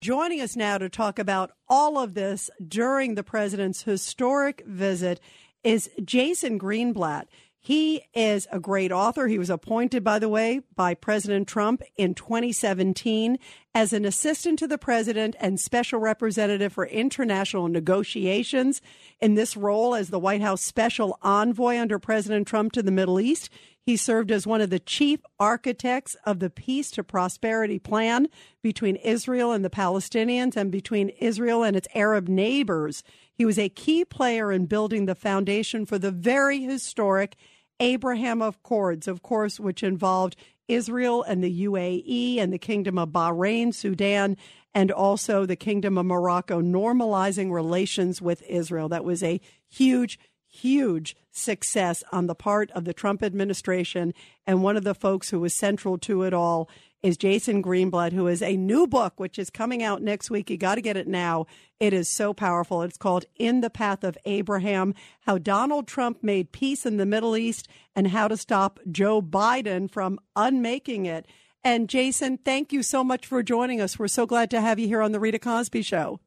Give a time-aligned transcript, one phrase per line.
[0.00, 5.18] Joining us now to talk about all of this during the president's historic visit
[5.64, 7.24] is Jason Greenblatt.
[7.58, 9.26] He is a great author.
[9.26, 13.40] He was appointed, by the way, by President Trump in 2017
[13.74, 18.80] as an assistant to the president and special representative for international negotiations.
[19.20, 23.18] In this role as the White House special envoy under President Trump to the Middle
[23.18, 23.50] East,
[23.88, 28.28] he served as one of the chief architects of the Peace to Prosperity Plan
[28.62, 33.02] between Israel and the Palestinians and between Israel and its Arab neighbors.
[33.32, 37.34] He was a key player in building the foundation for the very historic
[37.80, 40.36] Abraham Accords, of course, which involved
[40.68, 44.36] Israel and the UAE and the Kingdom of Bahrain, Sudan,
[44.74, 48.90] and also the Kingdom of Morocco normalizing relations with Israel.
[48.90, 50.18] That was a huge,
[50.60, 54.12] huge success on the part of the Trump administration.
[54.46, 56.68] And one of the folks who was central to it all
[57.02, 60.50] is Jason Greenblatt, who is a new book, which is coming out next week.
[60.50, 61.46] You got to get it now.
[61.78, 62.82] It is so powerful.
[62.82, 67.36] It's called In the Path of Abraham How Donald Trump Made Peace in the Middle
[67.36, 71.26] East and How to Stop Joe Biden from Unmaking It.
[71.62, 73.98] And Jason, thank you so much for joining us.
[73.98, 76.18] We're so glad to have you here on The Rita Cosby Show.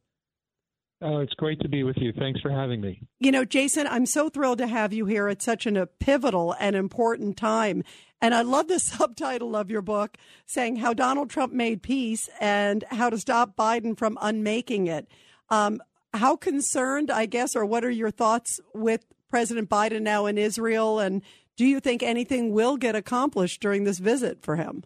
[1.02, 2.14] Oh, it's great to be with you.
[2.14, 3.02] Thanks for having me.
[3.20, 6.56] You know, Jason, I'm so thrilled to have you here at such an, a pivotal
[6.60, 7.84] and important time.
[8.22, 12.84] And I love the subtitle of your book saying how Donald Trump made peace and
[12.92, 15.08] how to stop Biden from unmaking it.
[15.50, 15.82] Um,
[16.14, 21.00] how concerned, I guess, or what are your thoughts with President Biden now in Israel?
[21.00, 21.24] And
[21.58, 24.84] do you think anything will get accomplished during this visit for him?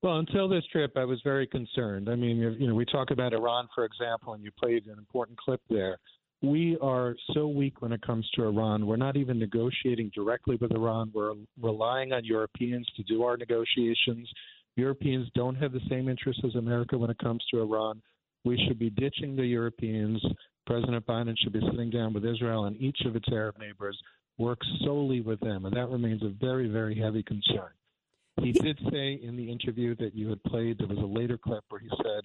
[0.00, 2.08] Well, until this trip, I was very concerned.
[2.08, 5.38] I mean, you know, we talk about Iran, for example, and you played an important
[5.38, 5.98] clip there.
[6.40, 8.86] We are so weak when it comes to Iran.
[8.86, 11.10] We're not even negotiating directly with Iran.
[11.12, 14.30] We're relying on Europeans to do our negotiations.
[14.76, 18.00] Europeans don't have the same interests as America when it comes to Iran.
[18.44, 20.24] We should be ditching the Europeans.
[20.64, 23.98] President Biden should be sitting down with Israel and each of its Arab neighbors,
[24.38, 25.66] work solely with them.
[25.66, 27.70] And that remains a very, very heavy concern.
[28.42, 31.64] He did say in the interview that you had played, there was a later clip
[31.68, 32.22] where he said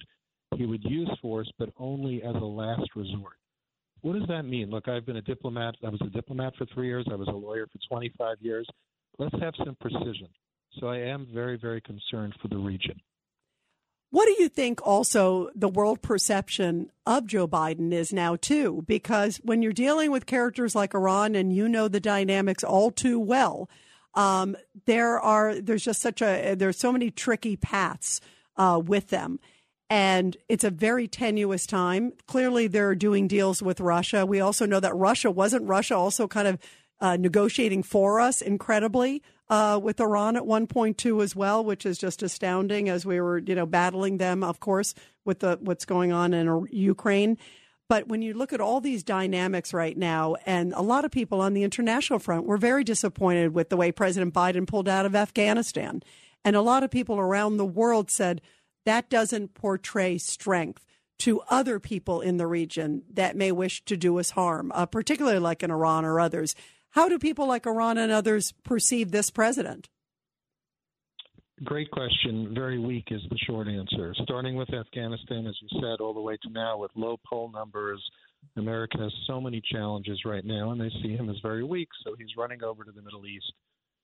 [0.56, 3.36] he would use force, but only as a last resort.
[4.02, 4.70] What does that mean?
[4.70, 5.76] Look, I've been a diplomat.
[5.84, 7.06] I was a diplomat for three years.
[7.10, 8.68] I was a lawyer for 25 years.
[9.18, 10.28] Let's have some precision.
[10.78, 13.00] So I am very, very concerned for the region.
[14.10, 18.84] What do you think also the world perception of Joe Biden is now, too?
[18.86, 23.18] Because when you're dealing with characters like Iran and you know the dynamics all too
[23.18, 23.68] well,
[24.14, 28.20] um, there are there's just such a there's so many tricky paths
[28.56, 29.40] uh, with them.
[29.90, 32.14] And it's a very tenuous time.
[32.26, 34.24] Clearly, they're doing deals with Russia.
[34.24, 36.58] We also know that Russia wasn't Russia also kind of
[37.00, 41.84] uh, negotiating for us incredibly uh, with Iran at one point too as well, which
[41.84, 45.84] is just astounding as we were you know battling them, of course, with the what's
[45.84, 47.36] going on in Ukraine.
[47.88, 51.40] But when you look at all these dynamics right now, and a lot of people
[51.40, 55.14] on the international front were very disappointed with the way President Biden pulled out of
[55.14, 56.02] Afghanistan.
[56.44, 58.40] And a lot of people around the world said
[58.86, 60.86] that doesn't portray strength
[61.20, 65.38] to other people in the region that may wish to do us harm, uh, particularly
[65.38, 66.54] like in Iran or others.
[66.90, 69.88] How do people like Iran and others perceive this president?
[71.62, 72.52] Great question.
[72.52, 74.12] Very weak is the short answer.
[74.24, 78.02] Starting with Afghanistan, as you said, all the way to now with low poll numbers.
[78.56, 81.88] America has so many challenges right now, and they see him as very weak.
[82.02, 83.52] So he's running over to the Middle East,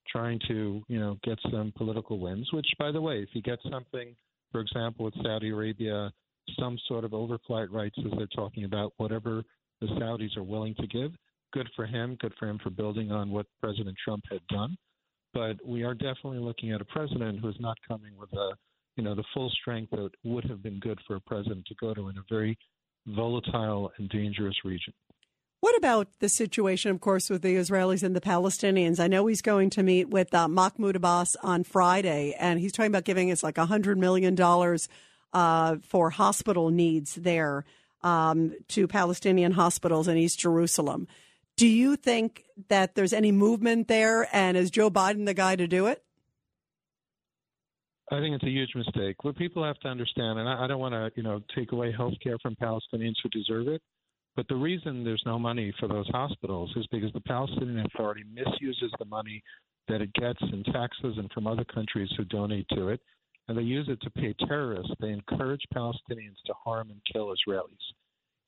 [0.08, 2.48] trying to, you know, get some political wins.
[2.52, 4.14] Which, by the way, if he gets something,
[4.52, 6.12] for example, with Saudi Arabia,
[6.56, 9.42] some sort of overflight rights, as they're talking about, whatever
[9.80, 11.10] the Saudis are willing to give,
[11.52, 12.16] good for him.
[12.20, 14.78] Good for him for building on what President Trump had done
[15.32, 18.50] but we are definitely looking at a president who is not coming with a
[18.96, 21.94] you know the full strength that would have been good for a president to go
[21.94, 22.58] to in a very
[23.06, 24.92] volatile and dangerous region.
[25.60, 28.98] What about the situation, of course, with the Israelis and the Palestinians?
[28.98, 32.90] I know he's going to meet with uh, Mahmoud Abbas on Friday, and he's talking
[32.90, 34.34] about giving us like $100 million
[35.32, 37.66] uh, for hospital needs there
[38.02, 41.06] um, to Palestinian hospitals in East Jerusalem.
[41.60, 44.26] Do you think that there's any movement there?
[44.34, 46.02] And is Joe Biden the guy to do it?
[48.10, 49.22] I think it's a huge mistake.
[49.24, 51.92] What people have to understand, and I, I don't want to, you know, take away
[51.92, 53.82] health care from Palestinians who deserve it,
[54.36, 58.90] but the reason there's no money for those hospitals is because the Palestinian Authority misuses
[58.98, 59.42] the money
[59.88, 63.02] that it gets in taxes and from other countries who donate to it,
[63.48, 64.94] and they use it to pay terrorists.
[64.98, 67.84] They encourage Palestinians to harm and kill Israelis.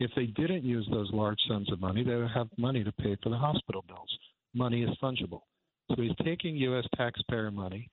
[0.02, 3.16] If they didn't use those large sums of money, they would have money to pay
[3.22, 4.10] for the hospital bills.
[4.52, 5.43] Money is fungible.
[5.90, 6.84] So he's taking U.S.
[6.96, 7.88] taxpayer money,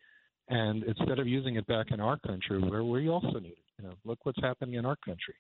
[0.48, 3.86] and instead of using it back in our country, where we also need it, you
[3.86, 5.36] know, look what's happening in our country,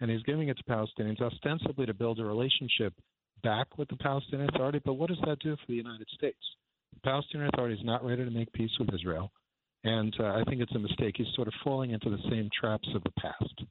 [0.00, 2.94] and he's giving it to Palestinians ostensibly to build a relationship
[3.42, 4.80] back with the Palestinian Authority.
[4.84, 6.38] But what does that do for the United States?
[6.94, 9.32] The Palestinian Authority is not ready to make peace with Israel,
[9.82, 11.14] and uh, I think it's a mistake.
[11.16, 13.64] He's sort of falling into the same traps of the past.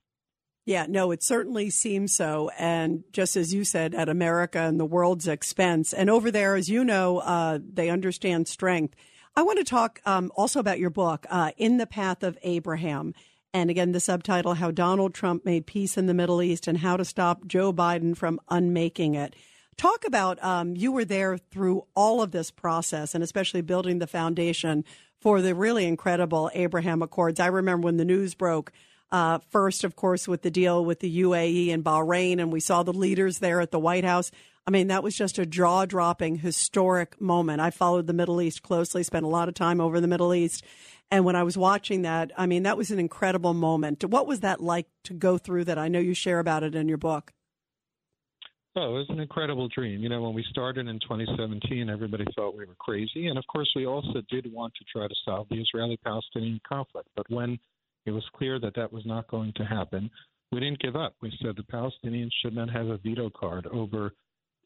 [0.66, 2.52] Yeah, no, it certainly seems so.
[2.58, 5.92] And just as you said, at America and the world's expense.
[5.92, 8.96] And over there, as you know, uh, they understand strength.
[9.36, 13.14] I want to talk um, also about your book, uh, In the Path of Abraham.
[13.54, 16.96] And again, the subtitle, How Donald Trump Made Peace in the Middle East and How
[16.96, 19.36] to Stop Joe Biden from Unmaking It.
[19.78, 24.08] Talk about um, you were there through all of this process and especially building the
[24.08, 24.86] foundation
[25.20, 27.40] for the really incredible Abraham Accords.
[27.40, 28.72] I remember when the news broke
[29.12, 32.84] uh, first, of course, with the deal with the UAE and Bahrain, and we saw
[32.84, 34.32] the leaders there at the White House.
[34.66, 37.62] I mean, that was just a jaw dropping, historic moment.
[37.62, 40.64] I followed the Middle East closely, spent a lot of time over the Middle East.
[41.10, 44.06] And when I was watching that, I mean, that was an incredible moment.
[44.06, 45.78] What was that like to go through that?
[45.78, 47.34] I know you share about it in your book.
[48.78, 50.02] Oh, it was an incredible dream.
[50.02, 53.28] You know, when we started in 2017, everybody thought we were crazy.
[53.28, 57.10] And of course, we also did want to try to solve the Israeli Palestinian conflict.
[57.14, 57.60] But when
[58.06, 60.10] it was clear that that was not going to happen.
[60.52, 61.16] We didn't give up.
[61.22, 64.14] We said the Palestinians should not have a veto card over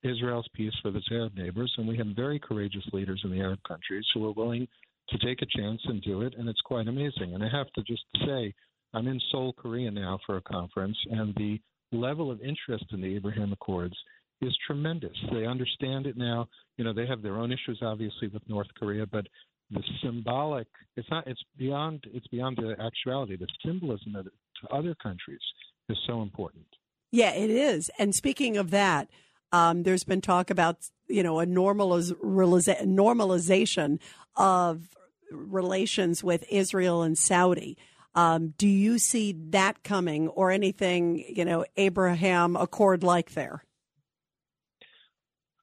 [0.03, 3.59] Israel's peace with its Arab neighbors, and we have very courageous leaders in the Arab
[3.67, 4.67] countries who are willing
[5.09, 7.33] to take a chance and do it, and it's quite amazing.
[7.33, 8.53] And I have to just say,
[8.93, 11.59] I'm in Seoul, Korea now for a conference, and the
[11.91, 13.95] level of interest in the Abraham Accords
[14.41, 15.15] is tremendous.
[15.31, 16.47] They understand it now.
[16.77, 19.27] You know, they have their own issues, obviously, with North Korea, but
[19.71, 23.35] the symbolic it's not it's beyond it's beyond the actuality.
[23.35, 25.39] The symbolism of it to other countries
[25.89, 26.65] is so important.
[27.11, 27.89] Yeah it is.
[27.97, 29.09] And speaking of that
[29.51, 30.77] um, there's been talk about
[31.07, 33.99] you know a normaliz- normalization
[34.35, 34.89] of
[35.31, 37.77] relations with israel and saudi.
[38.13, 43.64] Um, do you see that coming or anything you know abraham accord like there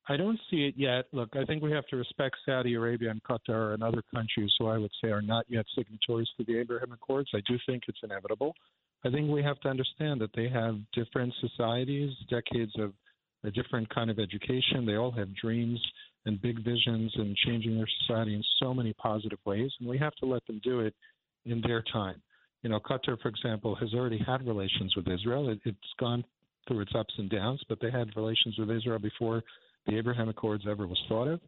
[0.09, 1.07] I don't see it yet.
[1.13, 4.67] Look, I think we have to respect Saudi Arabia and Qatar and other countries who
[4.67, 7.31] I would say are not yet signatories to the Abraham Accords.
[7.35, 8.55] I do think it's inevitable.
[9.05, 12.93] I think we have to understand that they have different societies, decades of
[13.45, 14.87] a different kind of education.
[14.87, 15.81] They all have dreams
[16.27, 20.15] and big visions and changing their society in so many positive ways, and we have
[20.17, 20.95] to let them do it
[21.45, 22.23] in their time.
[22.63, 25.49] You know, Qatar, for example, has already had relations with Israel.
[25.49, 26.25] It, it's gone
[26.69, 29.43] through its ups and downs, but they had relations with Israel before
[29.87, 31.41] the Abraham Accords ever was thought of.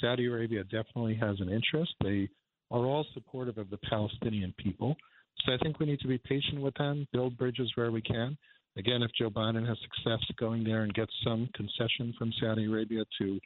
[0.00, 1.92] Saudi Arabia definitely has an interest.
[2.02, 2.28] They
[2.70, 4.96] are all supportive of the Palestinian people.
[5.44, 8.36] So I think we need to be patient with them, build bridges where we can.
[8.76, 13.04] Again, if Joe Biden has success going there and gets some concession from Saudi Arabia
[13.20, 13.40] to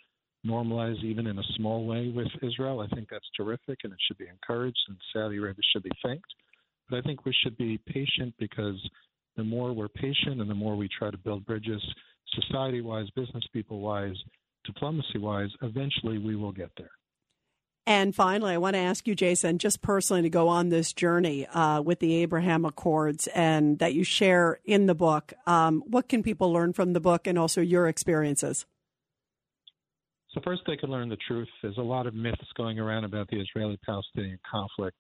[0.47, 4.19] normalize even in a small way with Israel, I think that's terrific and it should
[4.19, 6.27] be encouraged and Saudi Arabia should be thanked.
[6.91, 8.77] But I think we should be patient because
[9.37, 11.83] the more we're patient and the more we try to build bridges,
[12.41, 14.17] society wise, business people wise,
[14.65, 16.91] diplomacy wise, eventually we will get there.
[17.85, 21.47] And finally, I want to ask you, Jason, just personally to go on this journey
[21.49, 25.33] uh, with the Abraham Accords and that you share in the book.
[25.47, 28.67] Um, what can people learn from the book and also your experiences?
[30.31, 31.49] So, first, they can learn the truth.
[31.61, 34.97] There's a lot of myths going around about the Israeli Palestinian conflict.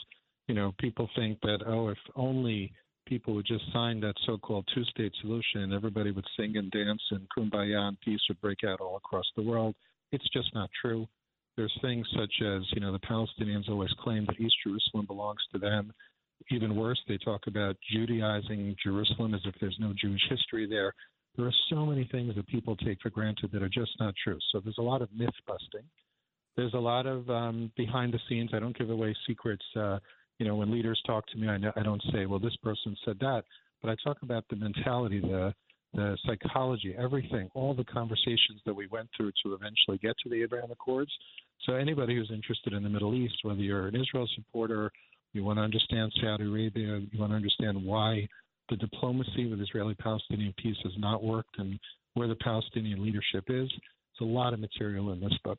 [0.49, 2.73] You know, people think that, oh, if only
[3.07, 7.27] people would just sign that so-called two-state solution, and everybody would sing and dance and
[7.37, 9.75] kumbaya and peace would break out all across the world.
[10.13, 11.07] It's just not true.
[11.57, 15.59] There's things such as, you know, the Palestinians always claim that East Jerusalem belongs to
[15.59, 15.93] them.
[16.51, 20.95] Even worse, they talk about Judaizing Jerusalem as if there's no Jewish history there.
[21.37, 24.39] There are so many things that people take for granted that are just not true.
[24.51, 25.87] So there's a lot of myth busting.
[26.57, 28.51] There's a lot of um, behind the scenes.
[28.53, 29.65] I don't give away secrets.
[29.75, 29.99] Uh,
[30.39, 33.19] you know, when leaders talk to me, I, I don't say, well, this person said
[33.21, 33.45] that,
[33.81, 35.55] but I talk about the mentality, the
[35.95, 40.43] the psychology, everything, all the conversations that we went through to eventually get to the
[40.43, 41.13] Abraham Accords.
[41.65, 44.91] So anybody who's interested in the Middle East, whether you're an Israel supporter,
[45.35, 48.27] you want to understand Saudi Arabia, you want to understand why
[48.71, 51.79] the diplomacy with Israeli-Palestinian peace has not worked, and
[52.15, 53.71] where the Palestinian leadership is.
[54.13, 55.59] It's a lot of material in this book.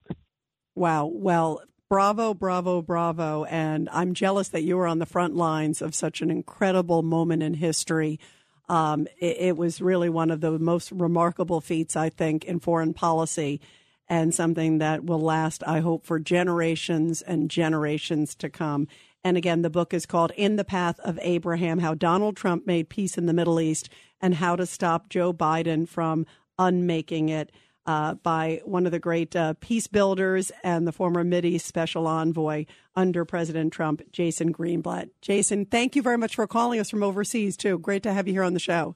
[0.75, 1.12] Wow.
[1.13, 1.62] Well,
[1.94, 3.44] Bravo, bravo, bravo.
[3.44, 7.44] And I'm jealous that you were on the front lines of such an incredible moment
[7.44, 8.20] in history.
[8.68, 12.96] Um, it, it, was really one of the most remarkable feats, I think, in foreign
[12.96, 13.62] policy
[14.10, 18.88] and something that will last, I hope, for generations and generations to come.
[19.24, 22.90] And again, the book is called In the Path of Abraham How Donald Trump Made
[22.90, 23.88] Peace in the Middle East
[24.20, 26.26] and How to Stop Joe Biden from
[26.58, 27.52] Unmaking It.
[27.86, 32.66] Uh, by one of the great uh, peace builders and the former East special envoy
[32.96, 35.10] under President Trump, Jason Greenblatt.
[35.22, 37.78] Jason, thank you very much for calling us from overseas, too.
[37.78, 38.96] Great to have you here on the show.